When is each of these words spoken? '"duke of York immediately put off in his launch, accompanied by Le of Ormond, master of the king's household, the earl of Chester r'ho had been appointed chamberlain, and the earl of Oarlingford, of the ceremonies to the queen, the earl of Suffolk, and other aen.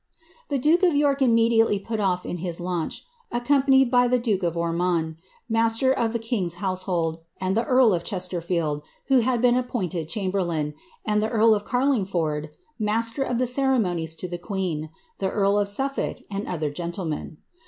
'"duke 0.61 0.81
of 0.81 0.95
York 0.95 1.21
immediately 1.21 1.77
put 1.77 1.99
off 1.99 2.25
in 2.25 2.37
his 2.37 2.59
launch, 2.59 3.05
accompanied 3.31 3.91
by 3.91 4.07
Le 4.07 4.19
of 4.41 4.57
Ormond, 4.57 5.15
master 5.47 5.93
of 5.93 6.11
the 6.11 6.17
king's 6.17 6.55
household, 6.55 7.19
the 7.39 7.63
earl 7.65 7.93
of 7.93 8.03
Chester 8.03 8.41
r'ho 8.41 8.81
had 9.21 9.41
been 9.43 9.55
appointed 9.55 10.09
chamberlain, 10.09 10.73
and 11.05 11.21
the 11.21 11.29
earl 11.29 11.53
of 11.53 11.65
Oarlingford, 11.71 12.49
of 12.79 13.37
the 13.37 13.45
ceremonies 13.45 14.15
to 14.15 14.27
the 14.27 14.39
queen, 14.39 14.89
the 15.19 15.29
earl 15.29 15.59
of 15.59 15.67
Suffolk, 15.69 16.17
and 16.31 16.47
other 16.47 16.71
aen. 16.79 17.37